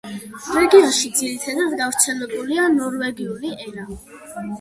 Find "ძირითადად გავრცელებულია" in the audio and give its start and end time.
1.19-2.65